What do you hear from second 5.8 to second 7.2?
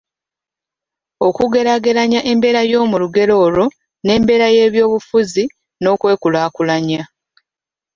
n’okwekulaakulanya